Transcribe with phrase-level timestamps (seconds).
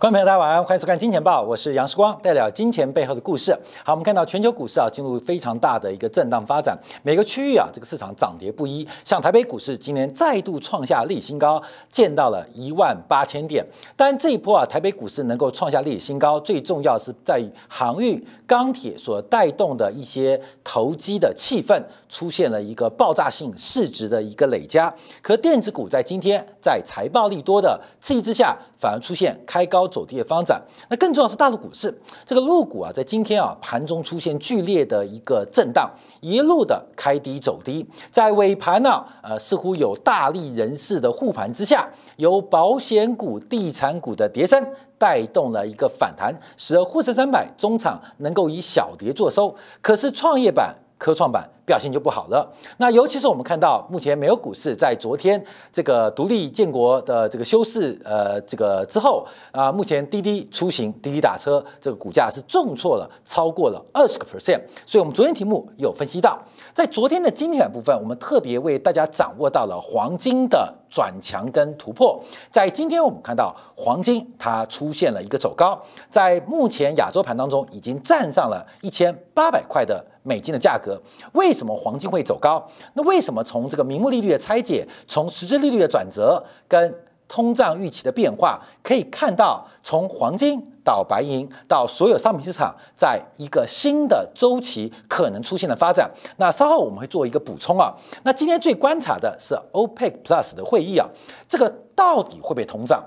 [0.00, 3.52] 观众朋友，大家晚安，欢迎收看《金钱报》，我是杨世光，带来金钱背后的故事。
[3.84, 8.88] 好，我们看到全球股市啊，进入非常大的一个震荡发展，每个区域啊，这个市场涨跌不一。
[9.04, 13.62] 像台北股市今年再度创下历史新高，见到了一万八千点。
[13.94, 21.78] 但这一波啊，台北股市能够创下历史新高，最重要是在于航运、钢铁所带动的一些投机的气氛
[22.10, 24.92] 出现了一个爆炸性市值的一个累加。
[25.22, 30.60] 可电子股在今天在财报利多的刺激之下，反而出现开高走低的发展。
[30.90, 31.96] 那更重要是大陆股市，
[32.26, 35.88] 这个陆股啊，在今天啊盘中出现剧烈的一个震荡，
[36.20, 44.60] 一路的开低走低，在尾盘呢，呃，似乎有大力人士的护盘之下，由保险股、地产股的跌升
[44.98, 49.54] 带动了一个反弹，使得沪深三百中场能够以小跌作收。
[49.80, 50.74] 可是创业板。
[51.00, 52.46] 科创板表现就不好了。
[52.76, 64.60] 那尤其是我们看到，目前美国股市在昨天这个独立建国的这个休市呃这个之后啊，目前滴滴出行、滴滴打车这个股价是重挫了超过了二十个 percent。
[64.84, 66.38] 所以，我们昨天题目有分析到，
[66.74, 72.22] 在昨天的金钱部分，我们特别为大家掌握到了黄金的转强跟突破。
[72.50, 80.04] 在今天，我们看到黄金它出现了一个走高，在目前亚洲盘当中已经站上了一千八百块的。
[80.30, 80.96] 美金的价格
[81.32, 82.64] 为什么黄金会走高？
[82.94, 86.94] 那为什么从这个名目利率的拆解，从实质利率的转折，跟
[87.26, 96.08] 通胀预期的变化，可以看到从黄金到白银到所有商品市场，在一个新的周期可能出现的发展。
[96.36, 97.92] 那稍后我们会做一个补充啊。
[98.22, 101.08] 那今天最观察的是 OPEC Plus 的会议啊，
[101.48, 103.04] 这个到底会不会通胀？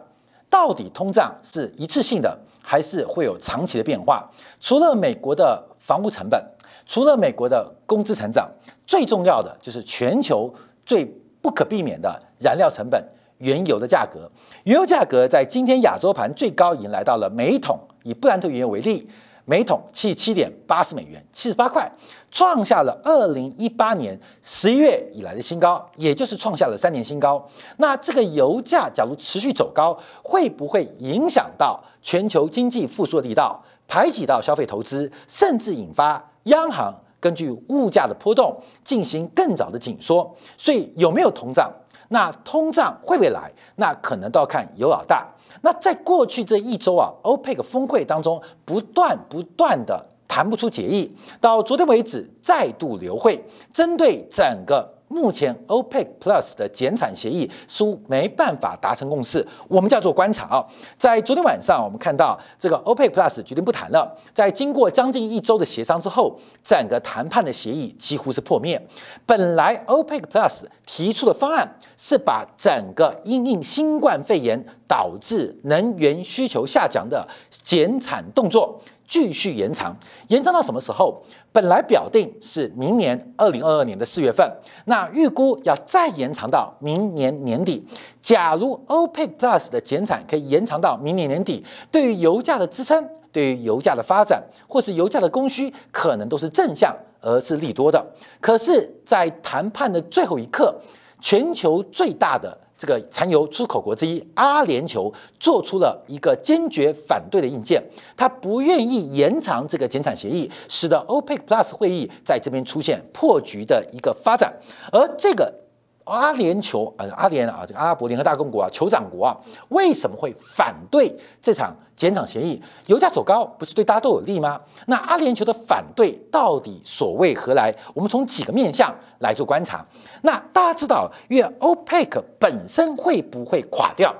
[0.49, 4.29] 到底通胀是一次性的，还是会有长期的变化？
[4.59, 6.41] 除了美国的房屋成本。
[6.85, 8.49] 除了美国的工资成长，
[8.85, 10.53] 最重要的就是全球
[10.85, 11.05] 最
[11.41, 13.03] 不可避免的燃料成本——
[13.39, 14.29] 原油的价格。
[14.63, 19.09] 原油价格在今天亚洲盘最高已经来到了每桶，以布兰特原油为例，
[19.45, 21.91] 每桶七十七点八十美元，七十八块，
[22.31, 27.45] 创下了二零一八年十一月以来的新高，也就是创下了三年新高。
[27.77, 36.31] 那这个油价假如持续走高，会不会影响到全球经济复苏的力道，排挤到消费投资，甚至引发？
[36.43, 41.71] 央行根据物价的波动进行更早的紧缩，所以有没有通胀？
[42.09, 43.51] 那通胀会不会来？
[43.75, 45.27] 那可能都要看有老大。
[45.61, 54.93] 那在过去这一周啊，欧佩克峰会当中不断不断的谈不出结议，到昨天为止再度流会，针对整个。
[55.13, 60.65] 目前 OPEC Plus 的减产协议似乎没办法达成共识，我们叫做观察啊。
[60.97, 64.17] 在昨天晚上，我们看到这个 OPEC Plus 决定不谈了。
[64.33, 68.81] 在经过将近一周的协商之后，整个谈判的协议几乎是破灭。
[69.25, 78.81] 本来 OPEC Plus 提出的方案是把整个因应新冠肺炎导致能源需求下降的减产动作。
[79.07, 79.95] 继续延长，
[80.27, 81.21] 延长到什么时候？
[81.51, 84.49] 本来表定是明年二零二二年的四月份，
[84.85, 87.85] 那预估要再延长到明年年底。
[88.21, 98.03] 假如 OPEC Plus 的减产可以延长到明年年底，对于油价的支撑，对于油价的发展，或是油价的供需，可能都是正向，而是利多的。
[98.39, 100.75] 可是，在谈判的最后一刻，
[101.21, 102.57] 全球最大的。
[102.77, 107.83] 这个产油出口国之一阿联酋做出了一个坚决反对的硬件，
[108.17, 114.53] 他不愿意延长这个减产协议，使得 OPEC Plus 会议在这边出现破局的一个发展，
[114.91, 115.62] 而这个。
[116.05, 119.37] 阿联酋啊，阿联啊，这个阿拉伯联合大公国啊，酋长国啊，
[119.69, 122.61] 为什么会反对这场减产协议？
[122.87, 124.59] 油价走高不是对大家都有利吗？
[124.87, 127.73] 那阿联酋的反对到底所谓何来？
[127.93, 129.85] 我们从几个面向来做观察。
[130.23, 134.13] 那大家知道，因为 OPEC 本身会不会垮掉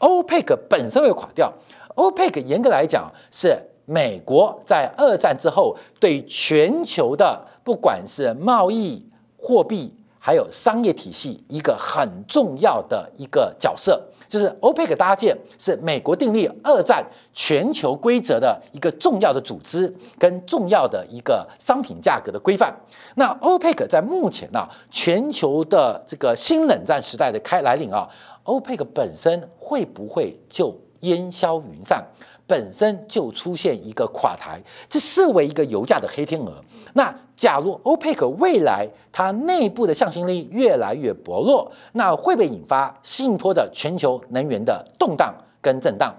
[0.00, 1.52] ？OPEC 本身会垮掉。
[1.94, 3.56] OPEC 严格来讲是
[3.86, 9.04] 美国在二战之后对全球的不管是贸易、
[9.36, 9.94] 货币。
[10.18, 22.74] 还有商业体系一个很重要的一个角色，就是 OPEC 搭建是美国订立二战全球规则的一个重要的组织跟重要的一个商品价格的规范。
[23.14, 28.08] 那 OPEC 在目前呢，全球的这个新冷战时代的开来临啊
[28.44, 32.04] ，OPEC 本身会不会就烟消云散？
[32.48, 36.64] 本身就出现一个垮台，这视为一个油价的黑天鹅。
[36.94, 46.12] 那假如欧佩克未来它内部的向心力越来越薄弱，那会不会引发新一波的全球能源的动荡跟震荡？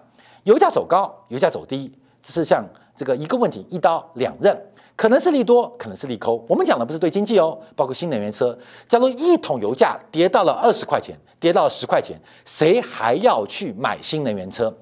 [0.44, 1.92] 油价走高，油价走低，
[2.22, 2.64] 只是像
[2.96, 4.56] 这个一个问题，一刀两刃，
[4.96, 6.42] 可能是利多，可能是利空。
[6.48, 8.58] 我们讲的不是对经济哦，包括新能源车。
[8.88, 14.74] 假如一桶油价跌到了二十块钱，跌到了十块钱，谁还要去买新能源车？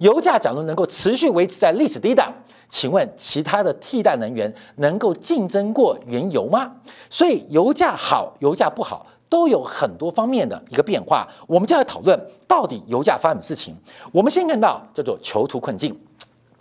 [0.00, 2.30] 油价假如能够持续维持在历史低档，
[2.68, 6.70] 请问其他的替代能源能够竞争过原油吗？
[7.08, 9.06] 所以油价好，油价不好。
[9.28, 13.72] 都有很多方面的一个变化，我们就要讨论到底油价发生什么事情。
[14.10, 15.96] 我们先看到叫做囚徒困境，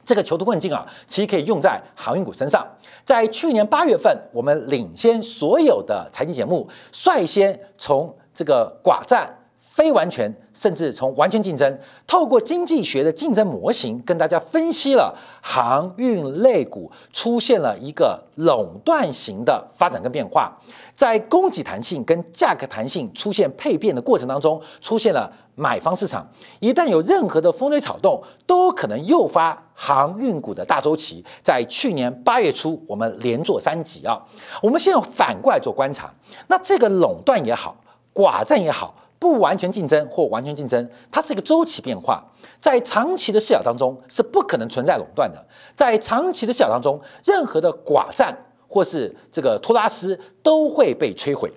[0.05, 2.63] 这个囚徒困境啊，其实可以用在航运股身上。
[3.03, 9.38] 在去年八月份，我们领先所有的财经节目，率先从这个寡占。
[9.69, 20.51] 非完全，甚至从完全竞争，透过经济学的竞争模型，跟大家分析了航运类股出现了一个垄断型的发展跟变化，
[20.95, 26.27] 在供给弹性跟价格弹性出现配变的过程当中，出现了买方市场。
[26.59, 31.23] 一旦有任何的风吹草动，都可能诱发航运股的大周期。
[31.43, 34.19] 在去年八月初，我们连做三级啊。
[34.63, 36.11] 我们现在反过来做观察，
[36.47, 37.77] 那这个垄断也好，
[38.15, 38.95] 寡占也好。
[39.19, 42.23] 不完全竞争或完全竞争，它是一个周期变化，
[42.61, 45.45] 在长期的视角当中是不可能存在垄断的。
[45.75, 48.35] 在长期的视角当中，任何的寡占
[48.67, 51.51] 或是这个托拉斯都会被摧毁。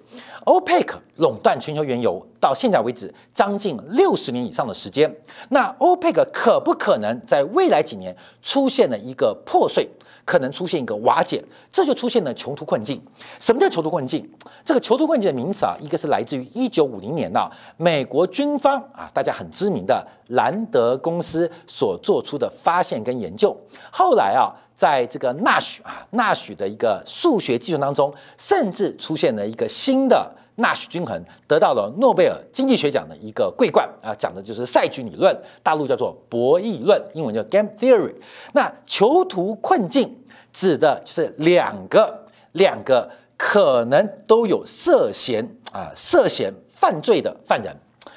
[0.45, 5.15] OPEC 垄断全球原油到现在为止将近六十年以上的时间，
[5.51, 9.89] 那 OPEC 可不可能在未来几年出现了一个破碎？
[10.25, 13.01] 可能出现一个瓦解，这就出现了囚徒困境。
[13.41, 14.29] 什么叫囚徒困境？
[14.65, 23.57] 这个囚徒困境的名词啊，一个是来自于一九五零年的美国军方啊，大家很知名的兰德公司所做出的发现跟研究。
[23.91, 30.31] 后来啊，在这个纳许啊纳许的一个数学计算当中，甚至出现了一个新的。
[30.57, 38.15] 纳什均衡得到了诺贝尔经济学奖的一个桂冠啊，讲的就是赛局理论，大陆叫做博弈论，英文叫 game theory。
[38.53, 40.15] 那囚徒困境
[40.53, 47.75] 指的是两个两个可能都有涉嫌啊涉嫌犯罪的犯人，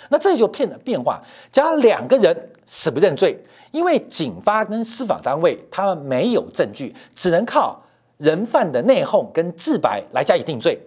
[0.09, 3.41] 那这就变了变化，假如两个人死不认罪，
[3.71, 7.81] 因为警方跟司法单位他们没有证据，只能靠
[8.17, 10.77] 人犯的内讧跟自白来加以定罪。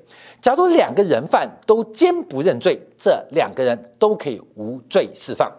[0.41, 5.51] 假如两个人犯都坚不认罪，这两个人都可以无罪释放，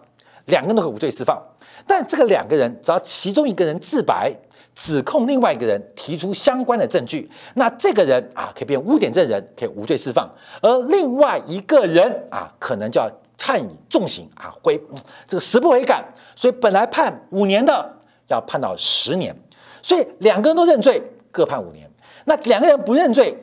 [0.46, 1.40] 两个人都可以无罪释放。
[1.86, 4.34] 但这个两个人，只要其中一个人自白，
[4.74, 10.26] 指控另外一个人提出相关的证据，那这个人啊可以变污点证人，可以无罪释放；
[10.62, 14.80] 而另外一个人啊，可能就要判以重刑啊，回
[15.26, 16.02] 这个死不悔改。
[16.34, 17.94] 所以本来判五年的，
[18.28, 19.36] 要判到十年。
[19.82, 21.90] 所以两个人都认罪，各判五年。
[22.24, 23.36] 那两个人不认罪。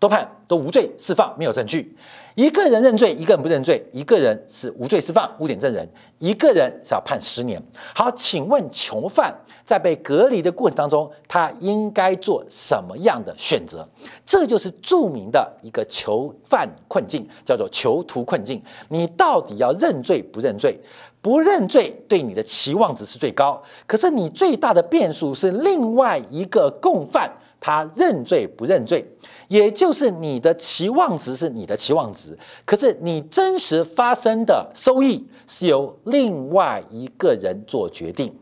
[0.00, 1.94] 都判都无罪释放，没有证据。
[2.34, 3.84] 一个人认罪，一个人不认罪。
[3.92, 5.84] 一个人是无罪释放，污点证人；
[6.18, 7.62] 一个人是要判十年。
[7.94, 13.86] 好，请问囚犯在被隔离的过程当中，他应该做什么样的选择？
[14.24, 18.62] 这就是著名的一个囚犯困境，叫做囚徒困境。
[18.88, 20.80] 你到底要认罪不认罪？
[21.20, 27.30] 不认罪对你的期望值是最高，可是你最大的变数是另外一个共犯。
[27.60, 29.04] 他认罪不认罪，
[29.48, 38.34] 也就是你的期望值是你的期望值，可是你真实发生的收益是由另外一个人做决定，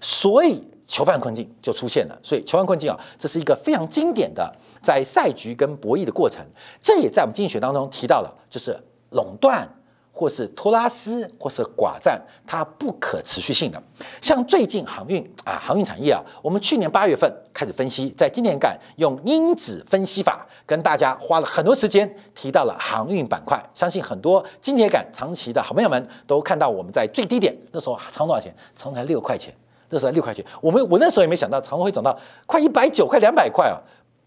[0.00, 2.18] 所以囚犯困境就出现了。
[2.22, 4.52] 所以囚犯困境啊，这是一个非常经典的
[4.82, 6.44] 在赛局跟博弈的过程，
[6.82, 8.76] 这也在我们经济学当中提到了，就是
[9.10, 9.68] 垄断。
[10.16, 13.80] 或是托拉斯，或是寡占，它不可持续性的。
[14.22, 23.62] 像最近航运啊，航运产业啊，我们去年八月份开始分析，在今年干用因子分析法，跟大家花了很多时间提到了航运板块。
[23.74, 28.50] 相信很多今年感长期的好朋友们都看到，我们在最低点那时候长多少钱？
[28.74, 29.52] 长才六块钱，
[29.90, 30.42] 那时候六块钱。
[30.62, 33.76] 我们我那时候也没想到长会涨到快一百九，快两百块啊！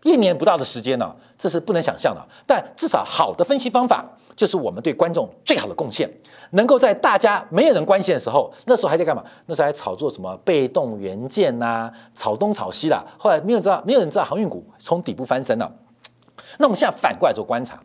[0.03, 2.21] 一年不到的时间呢，这是不能想象的。
[2.47, 6.09] 但至少好的分析方法，就是我们对观众最好的贡献，
[6.51, 9.23] 能够在大家没有人关心的时候，那时候还在干嘛？
[9.47, 13.03] 那时候还炒作什么被动元件呐，炒东炒西啦。
[13.17, 15.69] 后来没有知道，没有人知道航运股从底部翻身了。
[16.57, 17.81] 那我们现在反过来做观察，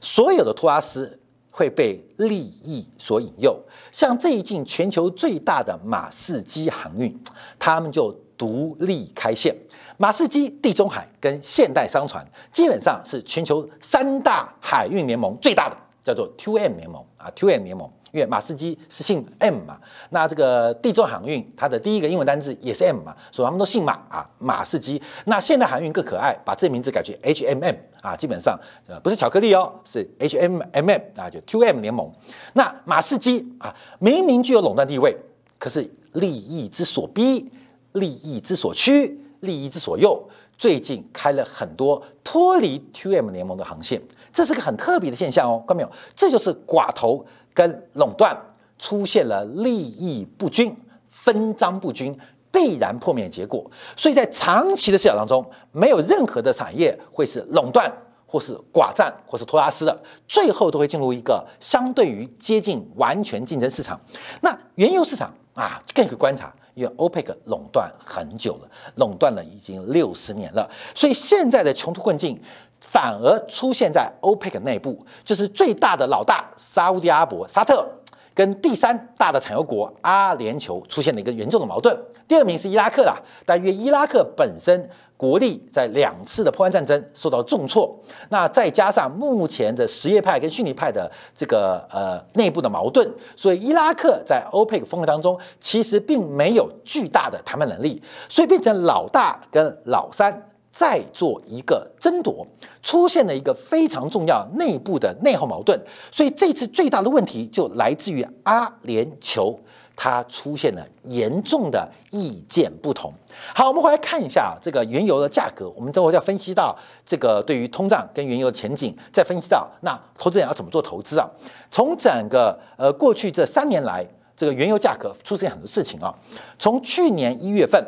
[0.00, 1.18] 所有的托拉斯
[1.50, 3.54] 会被利益所引诱，
[3.92, 7.14] 像这一进全球最大的马士基航运，
[7.58, 9.54] 他们就独立开线。
[10.00, 19.76] 马士基、地中海跟现代商船基本上是全球三大海运联盟最大的，叫做 T M 联盟啊，T M 联盟，因为马士基是姓 M 嘛，
[20.10, 25.02] 那这个地中海航运它的第一个英文单字也是 M 嘛，所以他们都姓马啊，马士基。
[25.24, 32.08] 那现代航运更可爱，把这名字改成 H M M 啊，基本上呃不是巧克力哦，是 H M M M 啊，就 T M 联盟。
[32.52, 35.18] 那马士基啊，明明具有垄断地位，
[35.58, 37.50] 可是利益之所逼，
[37.94, 39.24] 利益之所趋。
[39.40, 40.22] 利益之所诱，
[40.56, 44.00] 最近开了很多脱离 T M 联盟的航线，
[44.32, 45.90] 这是个很特别的现象哦，看到没有？
[46.14, 48.36] 这就是寡头跟垄断
[48.78, 50.76] 出现了利益不均，
[51.08, 52.16] 分赃不均，
[52.50, 53.70] 必然破灭结果。
[53.96, 57.92] 所以在长期的视角当中，没有任何的产业会是垄断，
[58.26, 64.00] 或是寡占，或是托拉斯的，最后都会进入一个相对于接近完全竞争市场。
[64.40, 66.54] 那原油市场啊，更可以观察。
[66.78, 72.40] 因为 OPEC 垄断很久了，垄断了已经六十年了，所以现在的穷途困境
[72.80, 77.84] 反而出现在 OPEC 内部，就是最大的老大沙地阿伯、沙特
[78.32, 81.98] 跟第三大的产油国阿联酋出现了一个严重的矛盾。
[82.28, 84.88] 第二名是伊拉克啦，但因为伊拉克本身。
[85.18, 87.92] 国力在两次的破坏战争受到重挫，
[88.28, 102.46] 那再加上目前的什叶派跟逊尼派的这个呃内部的矛盾，所以伊拉克在欧佩克峰会当中其实并没有巨大的谈判能力，所以变成老大跟老三在做一个争夺，
[102.80, 105.76] 出现了一个非常重要内部的内耗矛盾，
[106.12, 109.58] 所以这次最大的问题就来自于阿联酋。
[110.00, 113.12] 它出现了严重的意见不同。
[113.52, 115.68] 好，我们回来看一下这个原油的价格。
[115.70, 121.28] 我们之后要分析到这个对于通胀跟原油的前景，再分析到那投资人要怎么做投资啊？
[121.72, 126.14] 从整个呃过去这三年来，这个原油价格出现很多事情啊。
[126.60, 127.84] 从去年一月份，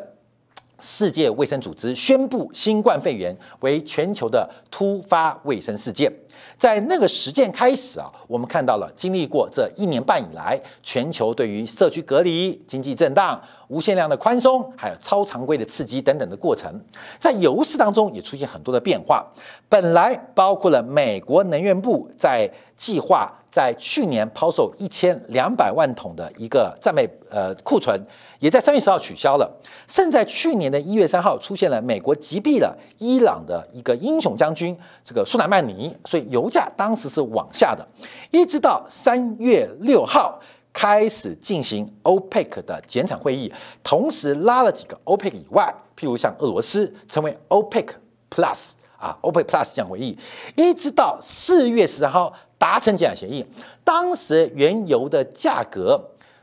[0.80, 6.12] 世界卫生组织宣布新冠肺炎为全球的突发卫生事件。
[6.56, 16.78] 在那个时间开始啊，我们看到了经历过这一年半以来，全球对于社区隔离、经济震荡、无限量的宽松，还有超常规的刺激等等的过程，
[17.18, 19.26] 在油市当中也出现很多的变化。
[19.68, 28.00] 本来包括了美国能源部在计划在去年抛售一千两百万桶的一个战备呃库存。
[28.38, 37.86] 也在三月十号取消了，甚至在去年的一月三号出现了美国击毙了伊朗的一个英雄将军，这个苏莱曼尼，所以油价当时是往下的，
[38.30, 40.40] 一直到三月六号
[40.72, 43.52] 开始进行 OPEC 的减产会议，
[43.82, 47.88] 同时拉了几个 OPEC 以外，譬如像俄罗斯成为 OPEC
[48.30, 50.18] Plus 啊，OPEC Plus 这样会议，
[50.56, 53.44] 一直到四月十号达成减产协议，
[53.82, 56.00] 当时原油的价格。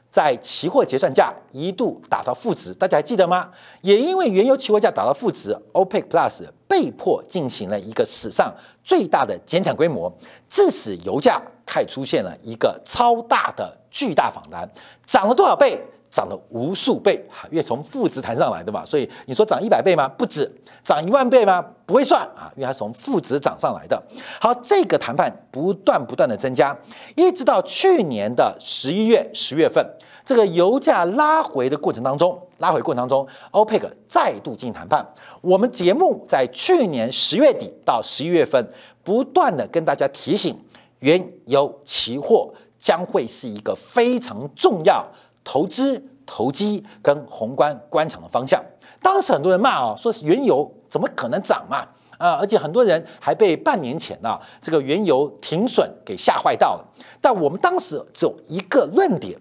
[0.09, 3.51] 在期货结算价一度打到负值，大家还记得吗？
[3.81, 8.51] 也因为原油期货价打到负值，OPEC Plus 被迫进行了一个史上
[8.83, 10.11] 最大的减产规模，
[10.49, 14.67] 致使油价开始出现了一个超大的巨大反弹，
[15.05, 15.79] 涨了多少倍？
[16.09, 20.07] 涨了无数倍，因为从负值弹上来的嘛，所以你说涨一百倍吗？
[20.17, 20.49] 不止，
[20.83, 21.63] 涨一万倍吗？
[21.85, 24.01] 不会算啊，因为它从负值涨上来的。
[24.39, 26.77] 好，这个谈判不断不断的增加，
[27.15, 29.85] 一直到去年的十一月、十月份，
[30.25, 35.05] 这个油价拉回的过程当中，拉回过程当中，OPEC 再度进行谈判。
[35.41, 38.65] 我们节目在去年十月底到十一月份，
[39.03, 40.57] 不断的跟大家提醒，
[40.99, 45.05] 原油期货将会是一个非常重要。
[45.47, 48.61] 投资、投机跟宏观观察的方向，
[49.01, 51.87] 当时很多人骂啊，说是原油怎么可能涨嘛？
[52.17, 56.85] 啊，而且很多人还被半年前啊这个原油停损给吓坏到了。
[57.21, 59.39] 但我们当时只有一个论点，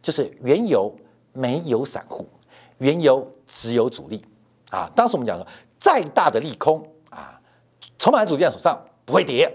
[0.00, 0.90] 就是原油
[1.34, 2.26] 没有散户，
[2.78, 4.24] 原油只有主力
[4.70, 4.90] 啊。
[4.96, 5.46] 当时我们讲说，
[5.78, 7.38] 再大的利空啊，
[7.98, 9.46] 筹码在主力手上不会跌；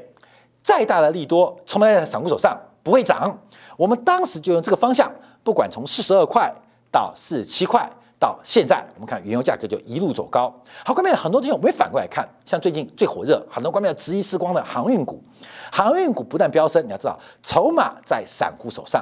[0.61, 3.39] 再大的利多，筹码在散户手上不会涨。
[3.77, 5.11] 我们当时就用这个方向。
[5.47, 6.53] 不管从四十二块
[6.91, 7.89] 到四十七块，
[8.19, 10.53] 到现在，我们看原油价格就一路走高。
[10.83, 15.23] 好，关面很多东西我们反过来看，像最近最火热，很多关面质疑时光的航运股，
[15.71, 16.85] 航运股不断飙升。
[16.85, 19.01] 你要知道，筹码在散户手上，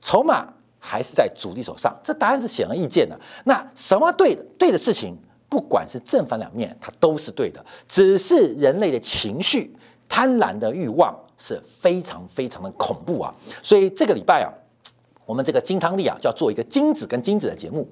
[0.00, 3.16] 筹码还是在主力手上，这答案是显而易见的。
[3.44, 4.44] 那什么对的？
[4.58, 5.16] 对的事情，
[5.48, 7.64] 不管是正反两面，它都是对的。
[7.86, 9.72] 只是人类的情绪、
[10.08, 13.32] 贪婪的欲望是非常非常的恐怖啊！
[13.62, 14.50] 所以这个礼拜啊。
[15.26, 17.86] 我们这个金汤力啊，就要做一个金子跟金子的节目。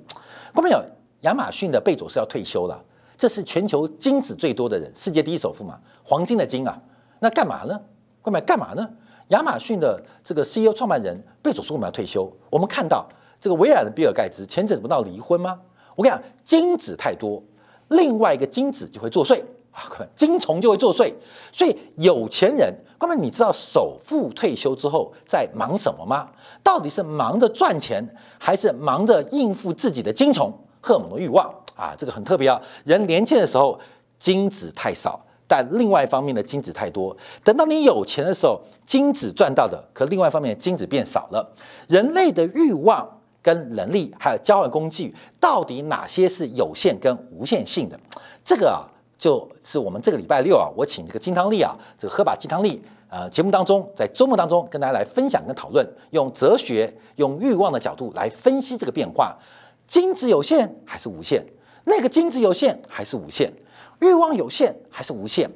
[0.52, 0.82] 观众朋友，
[1.22, 2.82] 亚马逊的贝佐斯要退休了，
[3.16, 6.80] 这是全球金子最多的人，世界第一首富嘛，黄金的金啊。
[7.20, 7.80] 那干嘛呢？
[8.20, 8.88] 观众干嘛呢？
[9.28, 12.30] 亚马逊的这个 CEO 创办人贝佐斯为什么要退休？
[12.50, 13.08] 我们看到
[13.40, 15.58] 这个微软的比尔盖茨前阵子不闹离婚吗？
[15.96, 17.42] 我跟你讲，金子太多，
[17.88, 19.42] 另外一个金子就会作祟。
[19.73, 21.11] 啊，金虫就会作祟，
[21.50, 26.29] 所以有钱人，哥们，你知道首富退休之后在忙什么吗？
[26.62, 28.07] 到底是忙着赚钱，
[28.38, 30.52] 还是忙着应付自己的金虫
[30.83, 31.95] 荷尔蒙的欲望啊？
[31.97, 32.61] 这个很特别啊。
[32.85, 33.81] 人年轻的时候
[34.19, 37.17] 金子太少，但另外一方面的金子太多。
[37.43, 41.50] 等到你有钱的时候，金子赚到的，可另外一方面金子变少了。
[41.88, 43.09] 人类的欲望
[43.41, 47.99] 跟能力还有交换工具，到底哪些是有限跟无限性的？
[48.45, 48.85] 这个啊。
[49.23, 59.38] 就是我们这个礼拜六啊，我请这个金汤力啊，这个喝把金汤力，呃，节目当中，在周末当中跟大家来分享跟讨论，用哲学、用欲望的角度来分析这个变化。
[59.87, 61.47] 金子有限还是无限？
[61.85, 63.52] 那个金子有限还是无限？
[64.00, 65.49] 欲望有限还是无限？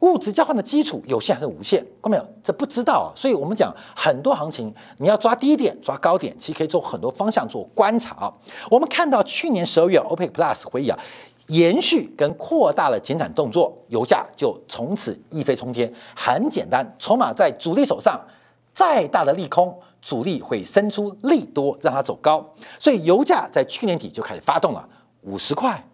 [0.00, 1.78] 物质交换的基础有限还是无限？
[2.02, 2.26] 看到没有？
[2.42, 3.14] 这不知道啊。
[3.14, 8.34] 所以我们讲很多行情，你要抓低点、抓高点，其实可以做很多方向做观察。
[8.68, 10.98] 我们看到去年十二月 OPEC Plus 会议啊，
[11.48, 15.92] 延续跟扩大了减产动作，油价就从此一飞冲天。
[16.14, 18.20] 很简单，筹码在主力手上，
[18.72, 22.44] 再大的利空，主力会伸出利多，让它走高。
[22.78, 24.88] 所以油价在去年底就开始发动了，
[25.22, 25.84] 五十块、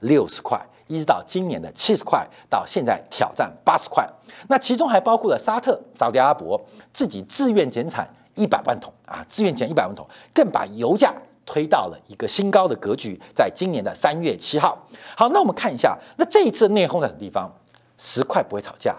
[0.00, 0.60] 六十块。
[0.88, 4.08] 一直到今年的七十块，到现在挑战八十块，
[4.48, 11.12] 那其中还包括了沙特、沙特阿伯自己自愿减产一百万桶啊，自愿减一百万桶，更把油价
[11.46, 13.18] 推到了一个新高的格局。
[13.34, 14.76] 在今年的三月七号，
[15.16, 17.50] 好，那我们看一下，那这一次内讧在什么地方？
[17.96, 18.94] 十块不会吵架，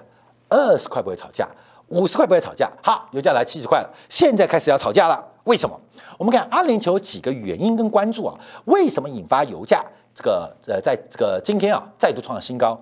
[0.49, 1.47] 二十块不会吵架，
[1.89, 2.71] 五十块不会吵架。
[2.81, 5.23] 好，油价来七十块了，现在开始要吵架了。
[5.43, 5.79] 为什么？
[6.17, 8.35] 我们看阿联酋几个原因跟关注啊，
[8.65, 9.85] 为什么引发油价？
[10.15, 12.75] 这个呃，在这个今天啊，再度创了新高。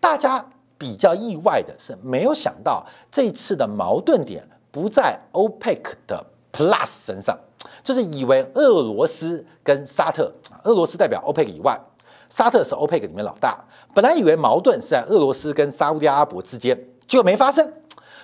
[0.00, 0.44] 大家
[0.78, 7.36] 比较意外的是，没有想到这次的矛盾点不在 OPEC 的 Plus 身上，
[7.82, 10.32] 就是以为俄罗斯跟沙特，
[10.64, 11.78] 俄罗斯代表 OPEC 以外，
[12.28, 13.58] 沙特是 OPEC 里面老大。
[13.94, 17.72] 本来以为矛盾是在俄罗斯跟沙特阿拉伯之间，结果没发生。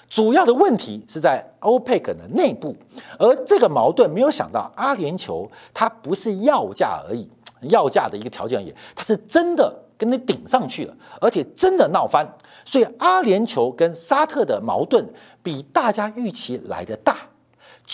[0.08, 2.76] 主要的问题是在 OPEC 的内部，
[3.18, 7.30] 而这个矛盾没有想到阿联酋它不是要价而已。
[7.68, 12.26] 要价的一个条件而已，它是真的跟你顶上去了，而且真的闹翻。
[12.64, 15.08] 所以阿联酋跟沙特的矛盾
[15.44, 17.18] 比大家预期来的大。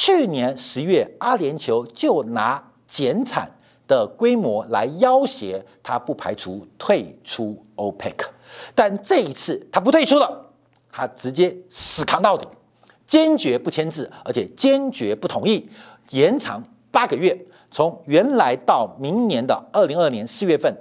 [0.00, 3.50] 去年十月，阿联酋就拿减产
[3.88, 8.14] 的规模来要挟，他不排除退出 OPEC，
[8.76, 10.52] 但这一次他不退出了，
[10.92, 12.46] 他直接死扛到底，
[13.08, 15.68] 坚决不签字，而且坚决不同意
[16.10, 17.36] 延长八个月。
[17.68, 20.72] 从原来到明年的二零二年四月份，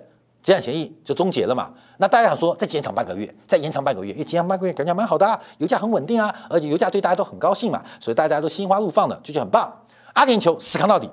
[0.47, 1.73] 减产协议就终结了嘛？
[1.97, 9.81] 那大家想说再延长半个月，再延长半个月，因为延长半个月感觉蛮好的啊，油价很稳定啊，而且油价对大家都很高兴嘛，所以大家都心花怒放的，就觉得很棒。
[10.13, 11.09] 阿联酋死扛到底，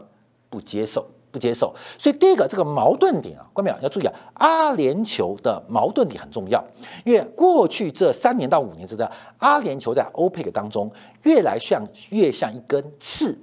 [0.48, 1.74] 不接受，不接受。
[1.98, 6.64] 所以第一个这个矛盾点啊，关淼要注意啊，阿联酋的矛盾点很重要，
[7.04, 10.88] 因为过去这三年到五年之间，阿联酋在欧佩克当中
[11.24, 13.36] 越来像越像一根刺。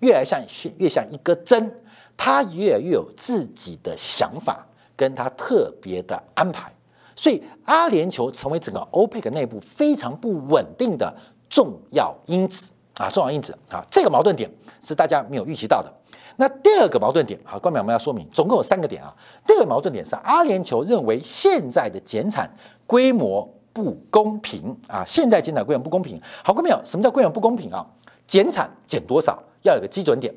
[0.00, 0.38] 越来像
[0.76, 1.74] 越像一个针，
[2.18, 4.62] 他越来越有自己的想法，
[4.96, 6.72] 跟他特别的安排，
[7.14, 11.14] 所以阿联酋成为整个欧佩克内部非常不稳定的
[11.48, 14.50] 重要因子啊，重要因子啊，这个矛盾点
[14.82, 15.92] 是大家没有预期到的。
[16.38, 19.14] 那第二个矛盾点，好，关淼我们要说明，总共有三个点啊。
[19.46, 22.50] 第二个矛盾点是阿联酋认为现在的减产
[22.86, 26.20] 规模不公平啊，现在减产规模不公平。
[26.42, 27.86] 好，关淼，什么叫规模不公平啊？
[28.26, 29.42] 减产减多少？
[29.62, 30.34] 要有个基准点，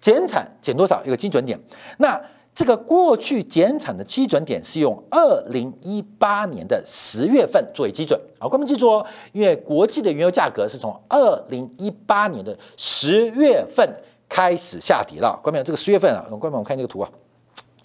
[0.00, 1.04] 减产减多少？
[1.04, 1.58] 一个基准点。
[1.98, 2.20] 那
[2.54, 8.18] 这个过去减产的基准点是用二零一八年的十月份作为基准。
[8.38, 13.88] 好，观众记住哦，因为国际的原油价格是从二零一八年的十月份
[14.28, 15.38] 开始下跌了。
[15.42, 17.08] 观众这个十月份啊，观众我们看这个图啊。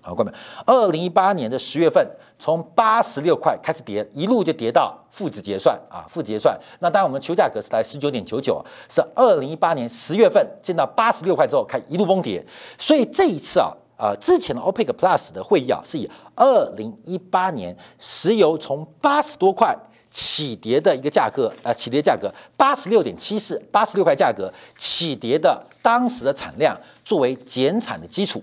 [0.01, 2.05] 好，观众二零一八年的十月份。
[2.39, 6.55] 从八十六块开始跌，一路就跌到负值结算啊，负结算。
[6.81, 12.45] 那当然，我们求价格是在十九点九九，是二零一八年十月份见到八十六块之后，开一路崩跌。
[12.77, 19.75] 所以这一次啊，啊，之前的 OPEC Plus 的会议啊，是以二零一八年石油从八十多块
[20.09, 28.41] 起跌的一个价格，呃，起跌价格八十六点七四，八十六块价格起跌的当时的产量作为减产的基础。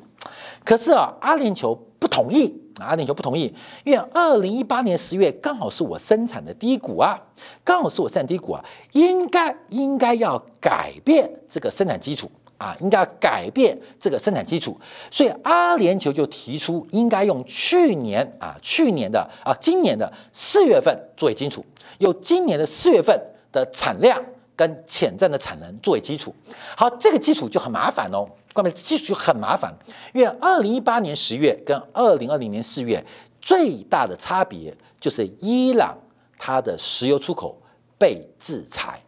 [0.65, 2.47] 可是啊，阿联酋不同意
[2.81, 2.87] 啊。
[2.87, 7.17] 阿联酋不同意，因为二零一八年十月刚好是我生产的低谷啊，
[7.63, 12.31] 刚好是我生产低谷啊，应该应该要改变这个生产基础
[12.65, 14.75] 啊，应该要改变这个生产基础，
[15.11, 21.63] 所以阿联酋就提出应该用去年啊去年的啊今年的四月份作为基础，
[21.99, 23.21] 用今年的四月份
[23.53, 24.19] 的产量
[24.57, 26.35] 跟潜在的产能作为基础，
[26.75, 28.27] 好，这个基础就很麻烦哦。
[28.55, 29.75] 关键基础就很麻烦，
[30.15, 33.05] 因为二零一八年十月跟二零二零年四月
[33.43, 35.99] 最大的差别就是伊朗
[36.39, 37.61] 它的石油出口
[37.99, 39.01] 被制裁，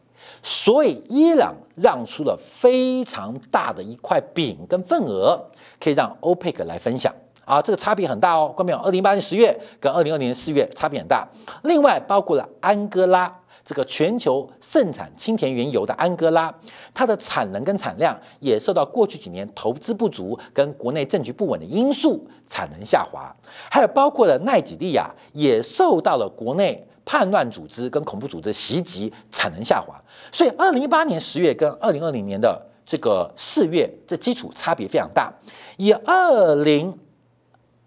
[0.48, 5.37] 所以伊朗让出了非常大的一块饼跟份额，
[5.80, 7.12] 可以让欧佩克来分享
[7.44, 8.52] 啊，这个差别很大哦。
[8.54, 11.26] 关键二零一八年十月跟二零二零年四月差别很大，
[11.64, 13.40] 另外包括了安哥拉。
[13.64, 16.54] 这个全球盛产清田原油的安哥拉，
[16.94, 23.35] 它的产能跟产量也受到过去几年投资不足跟国内政局不稳的因素，产能下滑。
[23.68, 29.99] 还有包括了奈及利亚，也受到了国内叛乱组织跟恐怖组织袭击，产能下滑。
[30.31, 35.33] 所以，二零一八年十月跟二零二零年的这个四月，这基础差别非常大。
[35.77, 36.99] 以二零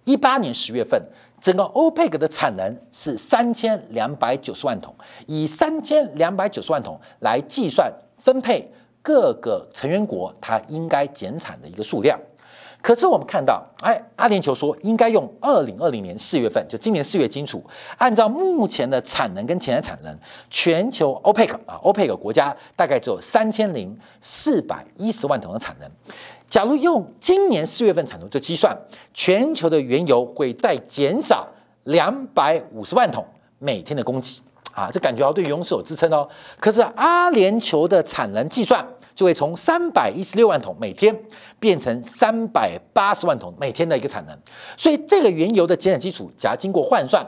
[0.06, 1.00] 一八年十月份，
[1.42, 4.96] 整个欧佩克的产能是三千两百九十万桶，
[5.28, 12.18] 以三千两百九十万桶来计算分配各个成员国它应该减产的一个数量。
[12.82, 17.62] 可是我们看到，哎，阿联酋说应该用二零二零年四月份，就今年四月基础，
[17.98, 20.18] 按照目前的产能跟潜在产能，
[20.50, 25.90] 全球欧佩克啊，欧佩克国家大概只有三千零四百一十万桶的产能。
[26.48, 28.76] 假如用今年四月份产能做计算，
[29.14, 31.46] 全球的原油会再减少
[31.84, 33.26] 两百五十万桶
[33.60, 34.42] 每天的供给
[34.74, 36.28] 啊，这感觉要对原油是有支撑哦。
[36.62, 38.86] 可是阿联酋的产能计算。
[39.20, 41.14] 就会从三百一十六万桶每天
[41.60, 44.40] 变成三百八十万桶每天的一个产能，
[44.78, 47.22] 所以这个原油的减产基础，假经过换算，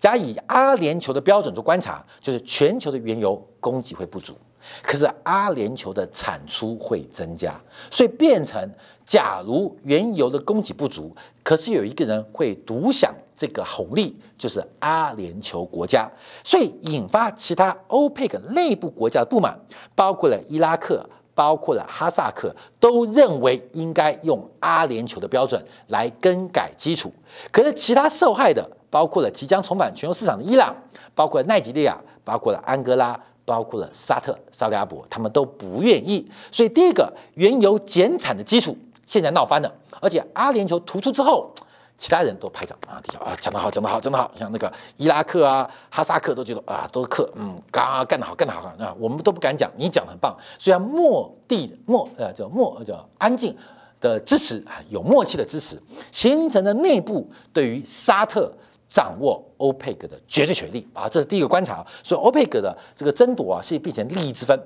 [0.00, 4.34] 假以阿联酋的标准做观察，就是全球的原油供给会不足，
[4.82, 7.54] 可是阿联酋的产出会增加，
[7.92, 8.68] 所以变成
[9.04, 16.10] 假如原油的供给不足，可是有一个人会独享这个红利，就是阿联酋国家，
[16.42, 19.56] 所以引发其他欧佩克内部国家的不满，
[19.94, 21.08] 包括了伊拉克。
[21.36, 27.12] 包括了哈萨克都认为应该用阿联酋的标准来更改基础，
[27.52, 30.74] 可是其他受害的，包括了即将重返全球市场的伊朗，
[31.14, 36.26] 包括了奈及利亚，包括了安哥拉，包括了沙特、沙特阿伯，他们都不愿意。
[36.50, 38.74] 所以第一个原油减产的基础
[39.06, 39.70] 现在闹翻了，
[40.00, 41.50] 而且阿联酋突出之后。
[41.98, 53.56] 其他人都拍掌啊，底下啊讲得好，讲得好，讲得好，像那个伊拉克啊、哈萨克都觉得啊都是克，嗯，干干得好，干得好啊，我们都不敢讲，你讲得很棒，虽然默地默呃叫默叫安静
[53.98, 55.80] 的支持啊，有默契的支持，
[56.12, 58.52] 形成了内部对于沙特
[58.90, 64.60] 掌握欧佩克的绝对权力啊，这是第一个观察，所以欧佩克的这个争夺啊是变成利益之分，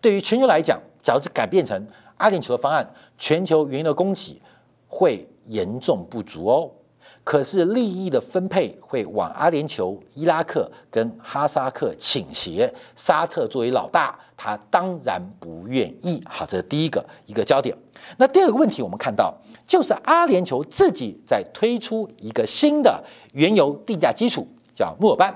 [0.00, 4.40] 对于全球来讲，假如是改变成阿联酋的方案，全球原油的供给
[4.88, 5.26] 会。
[5.46, 6.70] 严重不足哦，
[7.24, 12.72] 可是利益的分配会往阿联酋、伊拉克跟哈萨克倾斜。
[12.94, 16.22] 沙特作为老大，他当然不愿意。
[16.28, 17.76] 好，这是第一个一个焦点。
[18.16, 19.34] 那第二个问题，我们看到
[19.66, 25.34] 就是阿联酋自己在推出一个新的原油定价基础，叫墨尔班。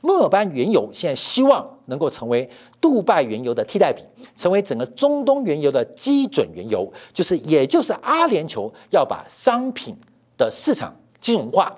[0.00, 2.48] 墨尔班原油现在希望能够成为
[2.80, 4.04] 杜拜原油的替代品，
[4.36, 9.96] 成为整个中东原油的基准原油，就是也就是阿联酋要把商品
[10.36, 11.74] 的市场金融化。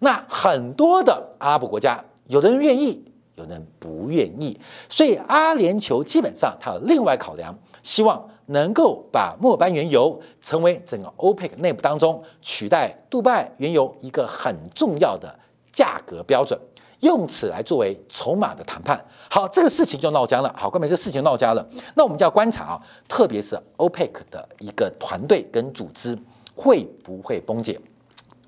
[0.00, 15.32] 那很多的阿拉伯国家，有的人愿意，有的人不愿意，所以阿联酋基本上它有另外考量，希望能够把墨尔班原油成为整个欧佩克内部当中取代杜拜原油一个很重要的
[15.70, 16.58] 价格标准。
[17.00, 20.54] 用此来作为筹码的谈判，好，这个事情就闹僵了。
[20.56, 26.18] 好，关美，这事情闹僵了，那我们就要观察啊，特别是 OPEC 的一个团队跟组织
[26.54, 27.80] 会不会崩解。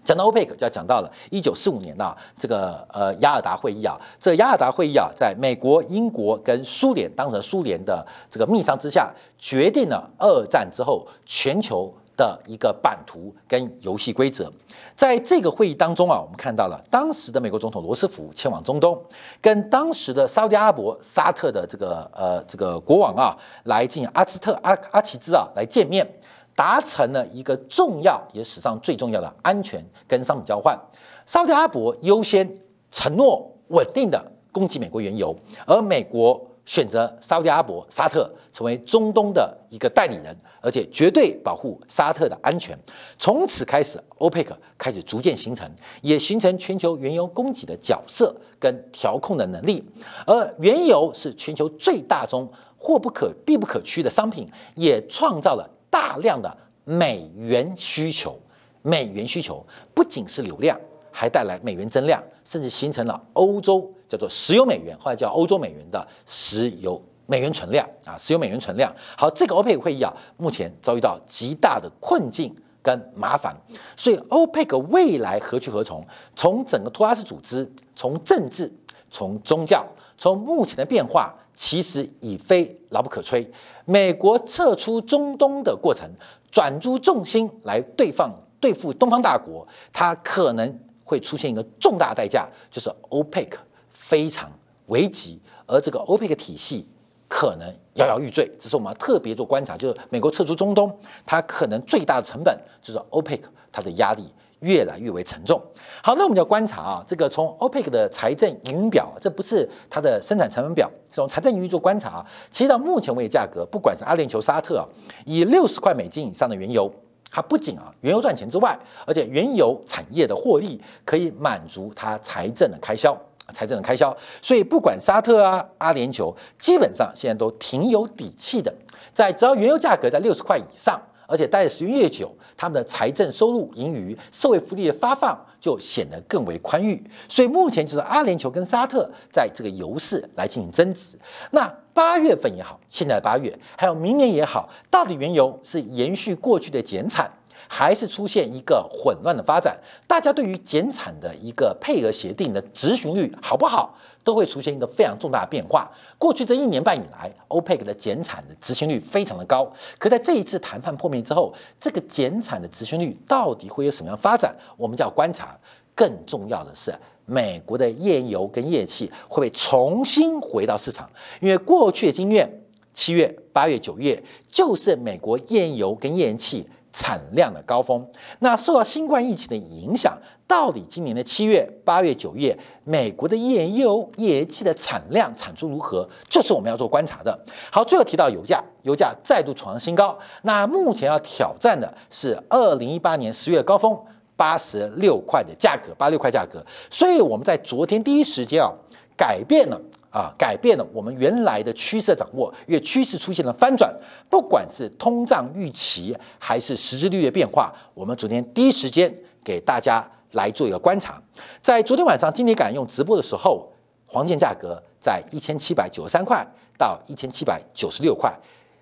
[0.05, 11.93] 讲到 OPEC，就要讲到了一九四五年的这个呃雅尔达会议啊，这雅尔达会议啊，在美国、英国跟苏联当时苏联的这个密商之下，决定了二战之后全球。
[12.16, 14.53] 的一个版图跟游戏规则，
[14.94, 19.01] 在这个会议当中啊，我们看到了当时的美国总统罗斯福前往中东，
[19.40, 26.07] 跟当时的沙特阿伯沙特的这个呃这个国王啊来进阿兹特阿阿齐兹啊来见面，
[26.55, 30.79] 达成了一个重要也史上最重要的安全跟商品交换。
[31.27, 32.48] 沙特阿伯优先
[32.90, 34.22] 承诺稳定的
[34.53, 35.35] 供给美国原油，
[35.66, 36.40] 而美国。
[36.64, 42.79] 选择沙特阿伯、沙特成为中东的一个代理人，而且绝对保护沙特的安全。
[43.18, 45.68] 从此开始，欧佩克开始逐渐形成，
[46.03, 49.85] 也形成全球原油供给的角色跟调控的能力。
[50.27, 52.48] 而原油是全球最大宗、
[52.79, 58.38] 或不可必不可缺的商品，也创造了大量的美元需求。
[58.85, 60.77] 美元需求不仅是流量，
[61.12, 63.88] 还带来美元增量，甚至形成了欧洲。
[64.09, 68.94] 叫做石油美元，后来叫欧洲美元的石油美元存量啊，石油美元存量。
[69.16, 73.57] 好，这个欧佩克会议啊，目前遭遇到极大的困境跟麻烦，
[73.96, 76.07] 所以欧佩克未来何去何从？
[76.37, 78.70] 从整个托拉斯组织，从政治，
[79.11, 79.83] 从宗教，
[80.18, 83.46] 从目前的变化，其实已非牢不可摧。
[83.87, 86.07] 美国撤出中东的过程，
[86.51, 93.59] 转注重心来对抗对付东方大国，它可能会出现一个重大代价，就是欧佩克。
[93.95, 94.51] 非常
[94.87, 96.87] 危急，而这个欧佩克体系
[97.29, 99.75] 可能摇摇欲坠，这是我们要特别做观察。
[99.77, 105.59] 就是美国撤出中东，它可能最大的成本就是欧佩克它的压力越来越为沉重。
[106.03, 112.27] 好，那我们就要观察啊，这个从 OPEC 的财政盈余表，这不是它的生产成本表，是从财政盈余做观察。
[112.51, 114.85] 其实到目前为止，价格不管是阿联酋、沙特啊，
[115.25, 116.93] 以六十块美金以上的原油，
[117.33, 123.18] 它不仅啊原油赚钱之外，而且原油产业的获利可以满足它财政的开销。
[123.53, 128.73] 财政的开销，所以不管沙特啊、阿联酋，基本上现在都挺有底气的。
[129.12, 137.01] 在只要原油价格在六十块以上，而且待的时间越久，他们的财政收入盈余、社会福利的发放就显得更为宽裕。
[137.29, 141.16] 所以目前就是阿联酋跟沙特在这个油市来进行增值。
[141.53, 147.31] 那八月份也好，现在八月还有明年也好，到底原油是延续过去的减产？
[147.68, 155.90] 还是出现一个混乱的发展，大家对于减产的一个配额协定的执行率好不好，都会出现一个非常重大的变化。
[156.18, 164.55] 过去这一年半以来，OPEC 的减产的执行率非常的高，可在这一次谈判破灭之后，这个减产的执行率到底会有什么样发展？
[164.77, 165.57] 我们就要观察。
[165.94, 166.90] 更重要的是，
[167.27, 171.09] 美国的页油跟液气会不会重新回到市场？
[171.40, 172.51] 因为过去的经验，
[172.94, 174.20] 七月、八月、九月
[174.51, 176.66] 就是美国页油跟页气。
[176.92, 178.07] 产量的高峰，
[178.40, 187.38] 那受到新冠疫情的影响，到底今年的七月、八月、九月，美国的页岩油、页岩气的产量产出如何，就是我们要做观察的。
[187.70, 193.98] 好，最后提到油价，油价再度创新高，那目前要挑战的是二零一八年十月高峰
[194.37, 196.64] 八十六块的价格，八六块价格。
[196.90, 198.70] 所以我们在昨天第一时间啊，
[199.16, 199.81] 改变了。
[200.12, 203.90] 啊，改变了我们原来的趋势掌握，因为趋势出现了翻转，
[204.29, 211.20] 不管是通胀预期还是实质利率的变化，我们昨天第一时间给大家来做一个观察。
[211.62, 213.66] 在昨天晚上经典感用直播的时候，
[214.07, 216.46] 黄金价格在一千七百九十三块
[216.77, 218.31] 到一千七百九十六块，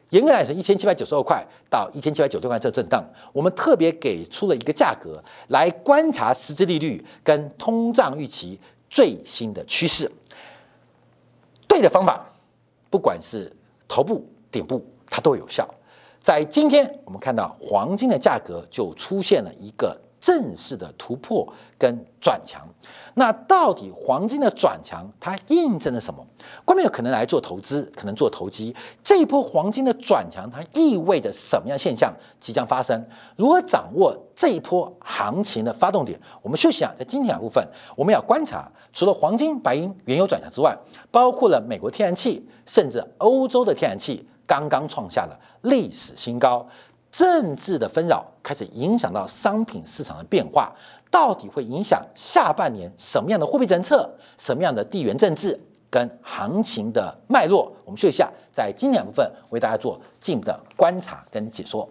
[0.08, 10.10] 严格来说一千七百九十二块到一千七百九十六块这震荡，我们特别给出了一个价格来观察实质利率跟通胀预期最新的趋势。
[11.82, 12.24] 的方法，
[12.90, 13.50] 不管是
[13.88, 15.68] 头部、顶部，它都有效。
[16.20, 22.66] 在今天，我们看到黄金的价格就出现了一个正式的突破跟转强。
[23.14, 26.24] 那到底黄金的转强，它印证了什么？
[26.64, 28.74] 观众有可能来做投资，可能做投机。
[29.02, 33.04] 这一波黄金的转强，它意味着什么样现象即将发生？
[33.36, 36.18] 如何掌握这一波行情的发动点？
[36.40, 40.76] 我们休息啊，在今天部分，我们要观察，除了黄金、白银、原油转强之外，
[41.10, 46.66] 包括了美国天然气，甚至欧洲的天然气刚刚创下了历史新高。
[47.10, 50.72] 政治的纷扰开始影响到商品市场的变化。
[51.10, 55.58] 到底会影响下半年什么样的货币政策，什么样的地缘政治
[55.90, 57.72] 跟行情的脉络？
[57.84, 61.88] 我们说一下，在今年部分为大家做进一步的观察跟解说。